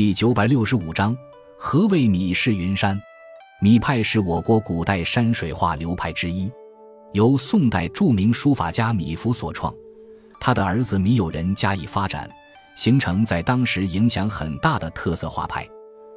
[0.00, 1.14] 第九百六十五章：
[1.58, 2.98] 何谓米氏云山？
[3.60, 6.50] 米派是我国古代山水画流派之一，
[7.12, 9.70] 由宋代著名书法家米芾所创，
[10.40, 12.26] 他的儿子米友仁加以发展，
[12.74, 15.68] 形成在当时影响很大的特色画派。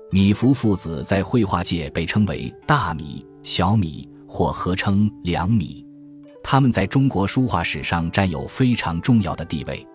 [0.09, 5.85] 米芾父子在绘画界被称为大米、小米，或合称两米。
[6.41, 9.85] 他们在中国书画史上占有非常重要的地位。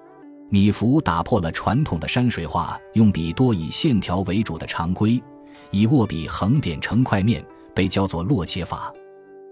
[0.50, 5.22] 米芾打破了传统的山水画用笔多以线条为主的常规，
[5.70, 7.44] 以握笔横点成块面，
[7.74, 8.90] 被叫做落切法。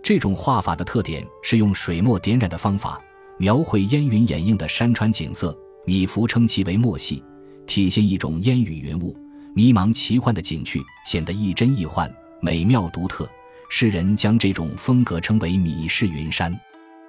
[0.03, 2.99] 这种画法的特点是用水墨点染的方法
[3.37, 5.57] 描绘烟云掩映的山川景色。
[5.85, 7.23] 米芾称其为墨戏，
[7.67, 9.15] 体现一种烟雨云雾、
[9.55, 13.29] 迷茫奇幻的景趣，显得亦真亦幻，美妙独特。
[13.69, 16.59] 世人将这种风格称为米氏云山。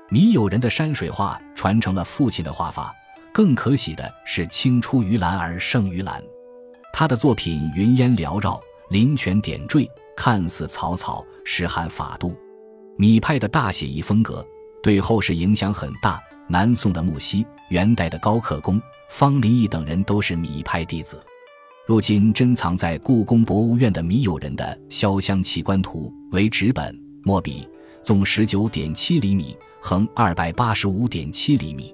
[0.09, 2.93] 米友仁的山水画传承了父亲的画法。
[3.37, 6.19] 更可喜的是，青出于蓝而胜于蓝。
[6.91, 8.59] 他的作品云烟缭绕，
[8.89, 12.35] 林泉点缀，看似草草，实含法度。
[12.97, 14.43] 米派的大写意风格
[14.81, 16.19] 对后世影响很大。
[16.49, 21.23] 南宋的木樨、元代的高克恭、方林逸等人都是米派弟子。
[21.85, 27.69] 如今珍藏在故宫博物院的米友人的《潇湘奇观图》为纸本墨笔，
[28.01, 31.93] 纵十九点七厘米，横二百八十五点七厘米。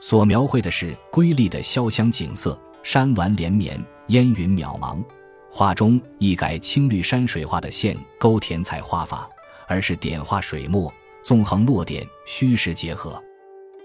[0.00, 5.02] 所描绘的是瑰丽的潇湘景色，山峦连绵，烟云渺茫。
[5.50, 9.28] 画中一改青绿山水画的线勾填彩画法，
[9.68, 10.92] 而是点画水墨，
[11.22, 13.22] 纵横落点，虚实结合，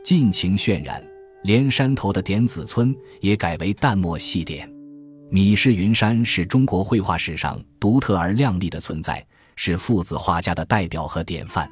[0.04, 1.04] 尽情渲染。
[1.44, 4.70] 连山头的点子村也改为淡墨细点。
[5.30, 11.70] 米氏云山是中国绘画史上独特而亮丽的存在，是父子画家的代表和典范。